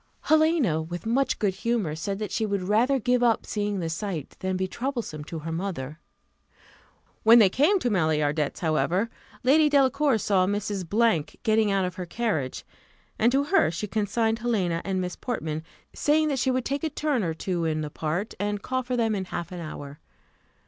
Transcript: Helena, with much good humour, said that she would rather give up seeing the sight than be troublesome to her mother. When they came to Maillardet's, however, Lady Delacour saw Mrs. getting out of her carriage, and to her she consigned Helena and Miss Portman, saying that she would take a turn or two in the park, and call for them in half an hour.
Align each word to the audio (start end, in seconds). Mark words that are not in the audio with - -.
Helena, 0.21 0.81
with 0.81 1.05
much 1.05 1.37
good 1.37 1.53
humour, 1.53 1.93
said 1.93 2.17
that 2.17 2.31
she 2.31 2.43
would 2.43 2.63
rather 2.63 2.97
give 2.97 3.21
up 3.21 3.45
seeing 3.45 3.79
the 3.79 3.87
sight 3.87 4.35
than 4.39 4.57
be 4.57 4.67
troublesome 4.67 5.23
to 5.25 5.37
her 5.37 5.51
mother. 5.51 5.99
When 7.21 7.37
they 7.37 7.49
came 7.49 7.77
to 7.77 7.91
Maillardet's, 7.91 8.61
however, 8.61 9.11
Lady 9.43 9.69
Delacour 9.69 10.17
saw 10.17 10.47
Mrs. 10.47 11.37
getting 11.43 11.69
out 11.69 11.85
of 11.85 11.97
her 11.97 12.07
carriage, 12.07 12.65
and 13.19 13.31
to 13.31 13.43
her 13.43 13.69
she 13.69 13.85
consigned 13.85 14.39
Helena 14.39 14.81
and 14.83 14.99
Miss 14.99 15.15
Portman, 15.15 15.61
saying 15.93 16.29
that 16.29 16.39
she 16.39 16.49
would 16.49 16.65
take 16.65 16.83
a 16.83 16.89
turn 16.89 17.23
or 17.23 17.35
two 17.35 17.65
in 17.65 17.81
the 17.81 17.91
park, 17.91 18.33
and 18.39 18.63
call 18.63 18.81
for 18.81 18.97
them 18.97 19.13
in 19.13 19.25
half 19.25 19.51
an 19.51 19.59
hour. 19.59 19.99